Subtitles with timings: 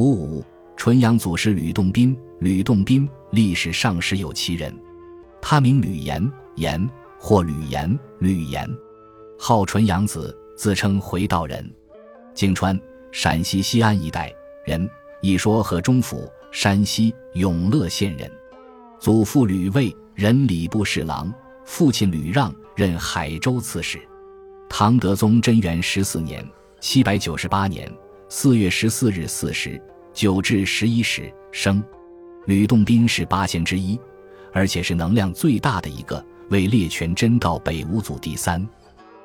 [0.00, 0.44] 五五，
[0.76, 2.16] 纯阳祖师吕洞宾。
[2.38, 4.74] 吕洞宾历史上时有其人，
[5.42, 6.88] 他名吕岩，岩
[7.18, 8.66] 或吕岩、吕岩，
[9.38, 11.70] 号纯阳子，自称回道人，
[12.34, 12.80] 泾川
[13.12, 14.32] （陕西西安一带）
[14.64, 14.88] 人，
[15.20, 18.32] 一说河中府（山西永乐县人）。
[18.98, 21.30] 祖父吕卫，任礼部侍郎；
[21.66, 24.00] 父亲吕让，任海州刺史。
[24.66, 26.42] 唐德宗贞元十四年
[26.80, 27.92] （七百九十八年）
[28.32, 29.82] 四月十四日巳时，
[30.14, 31.82] 九至十一时生。
[32.46, 33.98] 吕洞宾是八仙之一，
[34.52, 38.64] 而且是能量最大的一个，为列全真道北五祖第三。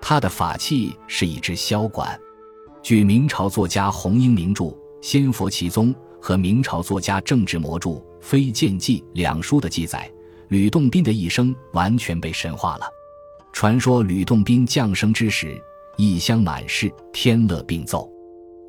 [0.00, 2.16] 他的法器是一支箫管。
[2.80, 4.64] 据明朝作家洪英名著
[5.00, 7.90] 《仙佛奇宗》和明朝作家郑志摩著
[8.20, 10.08] 《飞剑记》两书的记载，
[10.46, 12.86] 吕洞宾的一生完全被神化了。
[13.52, 15.60] 传说吕洞宾降生之时，
[15.96, 18.08] 异香满室，天乐并奏，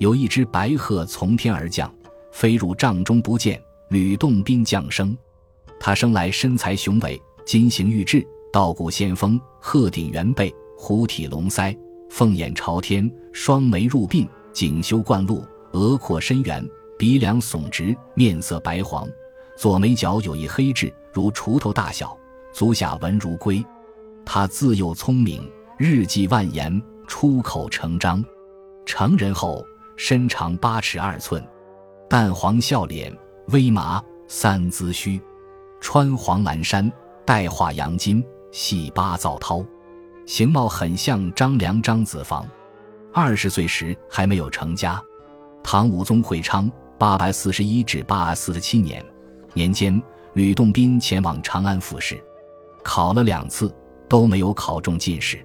[0.00, 1.92] 有一只白鹤从天而降，
[2.32, 3.62] 飞入帐中不见。
[3.90, 5.14] 吕洞宾降生，
[5.78, 11.76] 他生来身材雄伟，金形玉质，道骨仙风，鹤顶圆背，虎体龙腮，
[12.08, 16.66] 凤眼朝天，双眉入鬓，颈修冠露，额阔深圆，
[16.98, 19.06] 鼻梁耸直，面色白黄，
[19.54, 22.16] 左眉角有一黑痣，如锄头大小，
[22.54, 23.62] 足下纹如龟。
[24.24, 28.24] 他自幼聪明，日记万言，出口成章。
[28.86, 29.64] 成人后，
[30.02, 31.46] 身长八尺二寸，
[32.08, 33.14] 淡黄笑脸。
[33.48, 35.20] 微麻三姿须，
[35.78, 36.90] 穿黄蓝衫，
[37.22, 39.62] 带画杨金，系八灶绦，
[40.24, 42.48] 形貌很像张良、张子房。
[43.12, 44.98] 二十岁时还没有成家。
[45.62, 49.04] 唐武宗会昌八百四十一至八百四十七年
[49.52, 52.18] 年间，吕洞宾前往长安复试，
[52.82, 53.70] 考了两次
[54.08, 55.38] 都没有考中进士。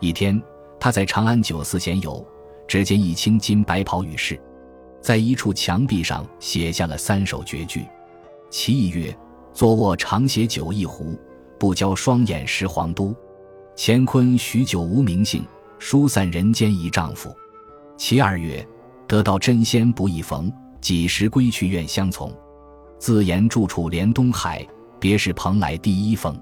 [0.00, 0.42] 一天，
[0.80, 2.26] 他在长安酒肆闲游，
[2.66, 4.40] 只见一青金白袍女士。
[5.00, 7.84] 在一处墙壁上写下了三首绝句，
[8.50, 9.14] 其一曰
[9.52, 11.18] ：“坐卧长携酒一壶，
[11.58, 13.14] 不交双眼识皇都。
[13.76, 15.44] 乾坤许久无名姓，
[15.78, 17.34] 疏散人间一丈夫。”
[17.98, 18.66] 其二曰
[19.06, 20.50] ：“得道真仙不易逢，
[20.80, 22.32] 几时归去愿相从。
[22.98, 24.66] 自言住处连东海，
[24.98, 26.34] 别是蓬莱第一峰。”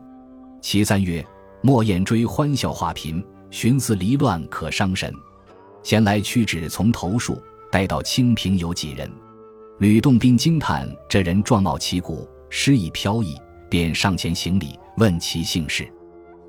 [0.63, 1.25] 其三曰
[1.63, 3.21] ：“莫言追欢笑话频，
[3.51, 5.13] 寻思离乱可伤神。
[5.83, 9.11] 闲来屈指从头数。”待到清平有几人？
[9.79, 13.35] 吕洞宾惊叹这人状貌奇古，诗意飘逸，
[13.71, 15.91] 便上前行礼，问其姓氏。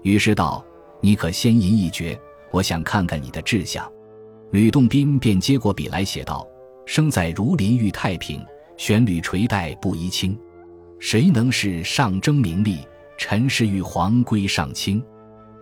[0.01, 0.61] 于是道
[0.99, 2.19] ：“你可先吟一绝，
[2.51, 3.89] 我想看看你的志向。”
[4.51, 6.45] 吕洞宾便接过笔来写道
[6.85, 8.45] ：“生在儒林遇太平，
[8.75, 10.37] 旋履垂带不宜轻。
[10.99, 12.79] 谁能是上争名利？
[13.17, 15.01] 尘世玉皇归上清。”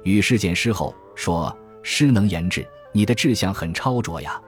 [0.04, 4.42] 与世见诗后说：“诗能言志，你的志向很超卓呀。”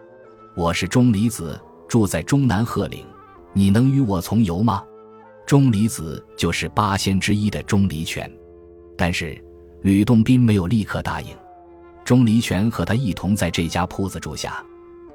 [0.55, 3.03] 我是钟离子，住在中南鹤岭，
[3.53, 4.83] 你能与我从游吗？
[5.45, 8.31] 钟离子就是八仙之一的钟离权，
[8.95, 9.43] 但是
[9.81, 11.35] 吕洞宾没有立刻答应。
[12.05, 14.63] 钟离权和他一同在这家铺子住下，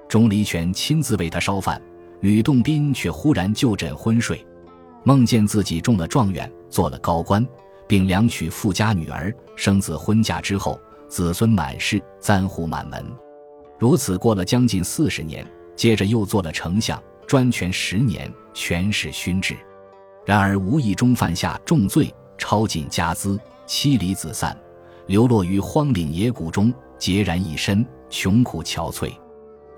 [0.08, 1.80] 钟离权亲自为他烧饭，
[2.20, 4.44] 吕洞宾却忽然就枕昏睡，
[5.04, 7.46] 梦见自己中了状元，做了高官，
[7.86, 13.04] 并两娶富家女儿，生子婚嫁之后，子孙满室，簪笏满门。
[13.78, 19.56] 如此过了将近四十年，接着又做了丞相，专权十年，权势熏制。
[20.24, 24.56] 然而无意中犯下重罪，抄尽家资，妻离子散，
[25.06, 29.10] 流落于荒岭野谷中，孑然一身，穷苦憔悴。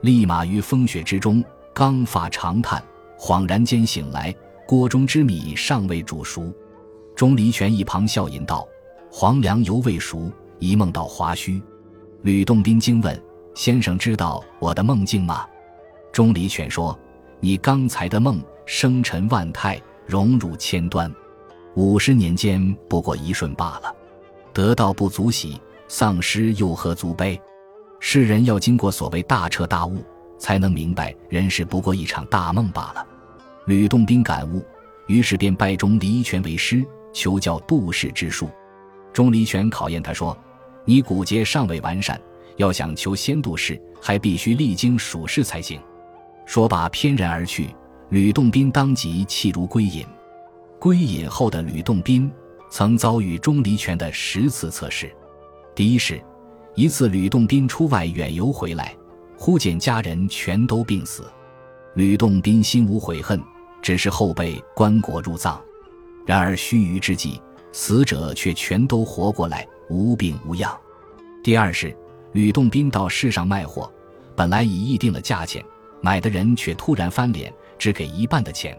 [0.00, 2.82] 立马于风雪之中，刚发长叹，
[3.18, 4.34] 恍然间醒来，
[4.66, 6.52] 锅中之米尚未煮熟。
[7.14, 8.66] 钟离权一旁笑吟道
[9.12, 11.60] ：“黄粱犹未熟，一梦到华胥。”
[12.22, 13.20] 吕洞宾惊问。
[13.52, 15.44] 先生知道我的梦境吗？
[16.12, 16.96] 钟离权说
[17.40, 21.12] ：“你刚才的梦，生辰万态，荣辱千端，
[21.74, 23.94] 五十年间不过一瞬罢了。
[24.52, 27.38] 得道不足喜，丧失又何足悲？
[27.98, 29.98] 世人要经过所谓大彻大悟，
[30.38, 33.04] 才能明白人世不过一场大梦罢了。”
[33.66, 34.64] 吕洞宾感悟，
[35.08, 38.48] 于是便拜钟离权为师，求教度世之术。
[39.12, 40.38] 钟离权考验他说
[40.90, 42.20] ：“你骨节尚未完善。”
[42.58, 45.80] 要想求仙度世，还必须历经蜀世才行。
[46.44, 47.70] 说罢，翩然而去。
[48.08, 50.04] 吕洞宾当即弃如归隐。
[50.80, 52.28] 归隐后的吕洞宾，
[52.68, 55.10] 曾遭遇钟离权的十次测试。
[55.76, 56.20] 第一是，
[56.74, 58.94] 一次吕洞宾出外远游回来，
[59.38, 61.24] 忽见家人全都病死。
[61.94, 63.40] 吕洞宾心无悔恨，
[63.80, 65.58] 只是后被棺椁入葬。
[66.26, 67.40] 然而须臾之际，
[67.72, 70.74] 死者却全都活过来，无病无恙。
[71.42, 71.94] 第二是。
[72.32, 73.92] 吕洞宾到市上卖货，
[74.36, 75.60] 本来已议定了价钱，
[76.00, 78.78] 买的人却突然翻脸，只给一半的钱。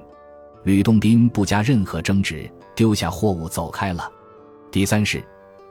[0.64, 4.10] 吕洞宾不加任何争执，丢下货物走开了。
[4.72, 5.22] 第三是，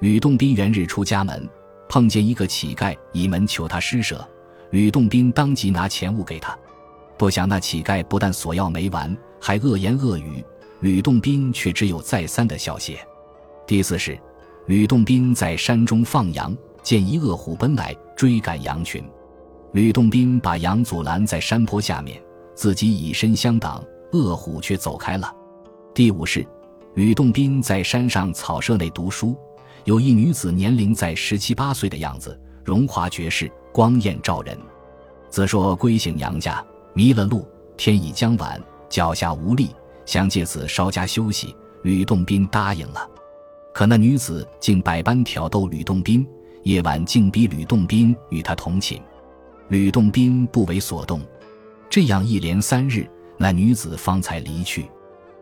[0.01, 1.49] 吕洞宾元日出家门，
[1.89, 4.29] 碰见一个乞丐倚门求他施舍，
[4.73, 6.55] 吕洞宾当即拿钱物给他。
[7.17, 10.45] 不想那乞丐不但索要没完，还恶言恶语，
[10.81, 12.99] 吕洞宾却只有再三的笑谢。
[13.67, 14.21] 第四是，
[14.71, 19.03] 吕洞宾在山中放羊，见一恶虎奔来，追赶羊群，
[19.73, 22.23] 吕洞宾把羊阻拦在山坡下面，
[22.55, 23.85] 自己以身相挡。
[24.13, 25.35] 恶虎却走开了。
[25.93, 26.47] 第五是，
[26.95, 29.37] 吕洞宾在山上草舍内读书，
[29.87, 34.57] 有一女子年龄在十七八岁的样子，荣华绝世，光艳照人。
[35.29, 36.65] 则说归省娘家，
[36.95, 37.45] 迷了路，
[37.77, 39.71] 天已将晚，脚下无力，
[40.07, 41.57] 想借此稍加休息。
[41.83, 43.11] 吕洞宾答应了。
[43.73, 46.27] 可那女子竟百般挑逗吕洞宾，
[46.63, 49.01] 夜晚竟逼吕洞宾与她同寝，
[49.69, 51.21] 吕洞宾不为所动。
[51.89, 53.09] 这样一连三日。
[53.43, 54.87] 那女子方才离去。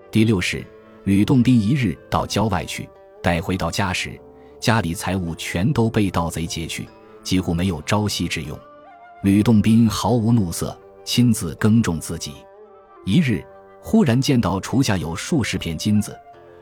[0.08, 0.64] 第六是，
[1.02, 2.88] 吕洞宾一日到郊外去，
[3.20, 4.16] 待回到家时，
[4.60, 6.86] 家里财物全都被盗贼劫去，
[7.24, 8.56] 几乎没有朝夕之用。
[9.24, 12.34] 吕洞宾毫无怒色，亲自耕种自己。
[13.04, 13.44] 一日，
[13.80, 16.16] 忽然见到厨下有数十片金子，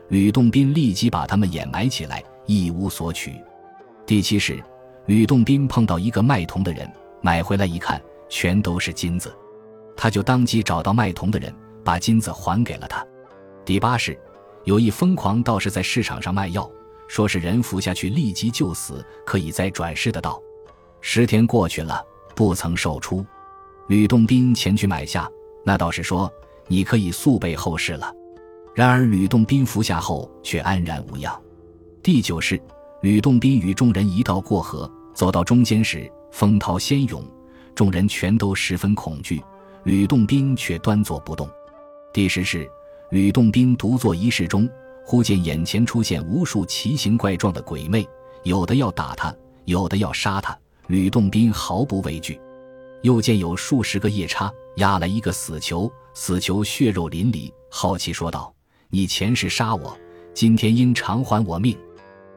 [0.09, 3.35] 吕洞宾立即把他们掩埋起来，一无所取。
[4.05, 4.63] 第七是，
[5.05, 6.89] 吕洞宾碰到一个卖铜的人，
[7.21, 9.35] 买回来一看，全都是金子。
[9.97, 13.05] 他就当即找到卖铜的人，把金子还给了他。
[13.65, 14.17] 第八是，
[14.63, 16.69] 有一疯狂道士在市场上卖药，
[17.09, 20.41] 说是人服下去立即就死，可以再转世的道。
[21.01, 22.01] 十天过去了，
[22.33, 23.25] 不曾售出。
[23.87, 25.29] 吕洞宾前去买下，
[25.65, 26.31] 那道士说
[26.67, 28.13] ：“你可以速备后事了。”
[28.77, 31.35] 然而吕洞宾服下后却安然无恙。
[32.03, 32.61] 第九是，
[33.01, 37.25] 吕洞宾与众人一道过河，走到中间时，风涛汹涌，
[37.73, 39.43] 众人全都十分恐惧。
[39.83, 41.49] 吕洞宾却端坐不动。
[42.13, 42.69] 第十是，
[43.09, 44.69] 吕洞宾独坐一室中，
[45.03, 48.07] 忽见眼前出现无数奇形怪状的鬼魅，
[48.43, 49.35] 有的要打他，
[49.65, 50.55] 有的要杀他。
[50.85, 52.39] 吕洞宾毫不畏惧。
[53.01, 58.53] 又见有数十个夜叉压来一个死囚，死囚血肉淋漓，好奇说道
[58.89, 59.97] ：“你前世杀我，
[60.33, 61.77] 今天应偿还我命。”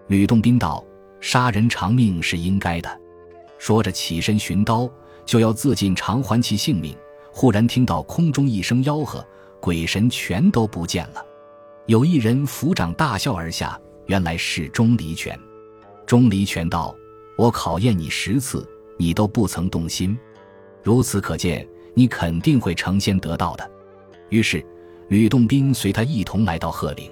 [0.08, 0.84] 吕洞宾道
[1.20, 3.00] ：“杀人偿命是应该的。”
[3.58, 4.90] 说着起身寻刀，
[5.24, 6.96] 就要自尽偿还其性命。
[7.32, 9.24] 忽然听到空中一声吆喝，
[9.60, 11.24] 鬼神全都不见了。
[11.86, 15.38] 有一人抚掌大笑而下，原来是钟离权。
[16.06, 16.94] 钟离权道
[17.38, 18.68] ：“我考验你十次，
[18.98, 20.18] 你都不曾动心，
[20.82, 23.70] 如此可见，你肯定会成仙得道的。”
[24.30, 24.64] 于是，
[25.10, 27.10] 吕洞宾随他一同来到鹤岭。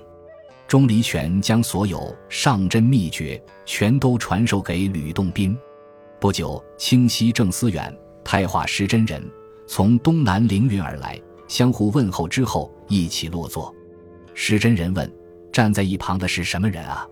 [0.68, 5.58] 钟离权将所有上真秘诀全都传授给吕洞宾。
[6.20, 7.92] 不久，清溪正思远、
[8.22, 9.20] 太化石真人。
[9.66, 13.74] 从东南凌云而来，相互问候之后，一起落座。
[14.32, 15.12] 石真人问
[15.50, 17.04] ：“站在一旁的是什么人啊？”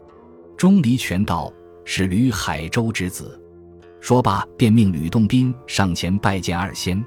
[0.57, 1.53] 钟离权道
[1.85, 3.37] ：“是吕海州之子。”
[4.01, 7.05] 说罢，便命吕洞宾上前拜见二仙。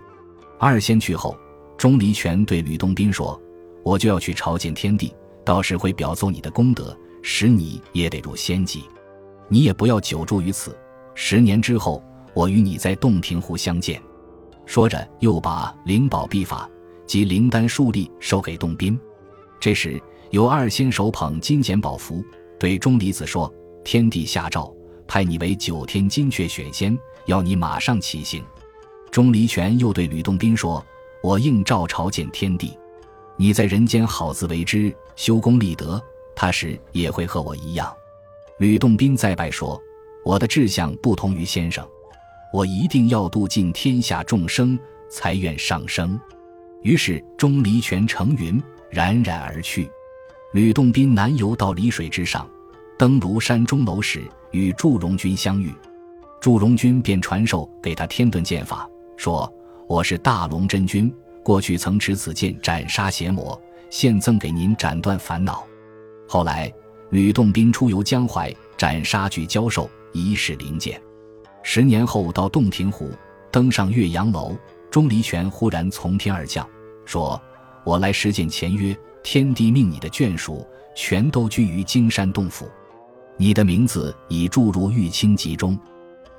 [0.58, 1.38] 二仙去后，
[1.78, 3.42] 钟离权对吕洞宾说
[3.84, 5.14] ：“我就要去朝见天地，
[5.46, 8.84] 到时会表奏你的功德，使你也得入仙籍。
[9.48, 10.78] 你也不要久住于此。
[11.16, 12.04] 十年之后，
[12.34, 14.02] 我与你在洞庭湖相见。”
[14.66, 16.70] 说着，又把灵宝秘法
[17.08, 19.00] 及灵丹数粒收给洞宾。
[19.60, 22.24] 这时，有二仙手捧金简宝符，
[22.60, 23.52] 对钟离子说
[23.84, 24.72] ：“天帝下诏，
[25.08, 26.96] 派你为九天金阙选仙，
[27.26, 28.44] 要你马上起行。”
[29.10, 30.86] 钟离权又对吕洞宾说
[31.24, 32.78] ：“我应召朝见天帝，
[33.42, 36.02] 你在人间好自为之，修功立德，
[36.36, 37.90] 他时也会和我一样。”
[38.60, 39.82] 吕洞宾再拜说
[40.26, 41.88] ：“我的志向不同于先生。”
[42.52, 44.78] 我一定要度尽天下众生，
[45.10, 46.20] 才愿上升。
[46.82, 49.90] 于是钟离权乘云冉冉而去。
[50.52, 52.46] 吕洞宾南游到离水之上，
[52.98, 55.74] 登庐山钟楼时，与祝融君相遇。
[56.42, 59.50] 祝融君便传授给他天遁剑法，说
[59.88, 61.10] ：“我是大龙真君，
[61.44, 65.66] 过去曾持此剑斩杀邪魔，现赠给您斩断烦恼。”
[66.28, 66.72] 后来
[67.10, 71.02] 吕洞宾出游江淮，斩杀巨蛟兽，一世灵剑。
[71.64, 73.12] 十年后，到洞庭湖，
[73.52, 74.56] 登上岳阳楼，
[74.92, 76.68] 钟离权忽然从天而降，
[77.06, 77.42] 说
[77.84, 80.66] ：“我来实践前约，天帝命你的眷属
[80.96, 82.70] 全都居于金山洞府，
[83.38, 85.78] 你的名字已注入玉清集中。”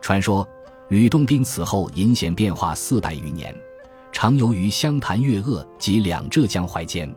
[0.01, 0.49] 传说
[0.89, 3.55] 吕洞宾此后隐显变化四百余年，
[4.13, 7.13] 常游于湘潭、粤鄂及两浙江淮间。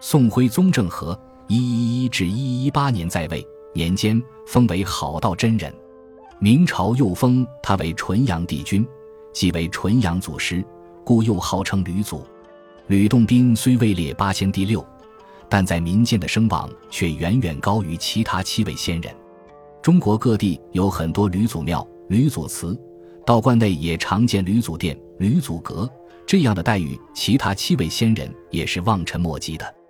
[0.00, 5.72] 宋徽宗政和（一一一至一一八年在位年间，封为好道真人。
[6.38, 8.86] 明朝又封他为纯阳帝君，
[9.32, 10.62] 即为纯阳祖师，
[11.04, 12.22] 故又号称吕祖。
[12.88, 14.84] 吕洞宾虽位列八仙第六，
[15.48, 19.14] 但在民间的声望却远远高于其他七位仙人。
[19.80, 22.78] 中国各地有很多吕祖庙、吕祖祠，
[23.24, 25.88] 道观内也常见吕祖殿、吕祖阁、
[26.26, 29.83] 这样的待遇其他七位仙人也是望尘莫及的。